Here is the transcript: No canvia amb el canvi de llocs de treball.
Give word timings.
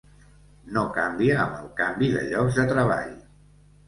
No 0.77 0.85
canvia 0.95 1.35
amb 1.43 1.59
el 1.59 1.67
canvi 1.81 2.09
de 2.13 2.23
llocs 2.31 2.57
de 2.61 2.65
treball. 2.73 3.13